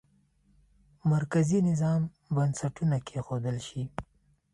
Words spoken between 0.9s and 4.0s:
د مرکزي نظام بنسټونه کېښودل شي.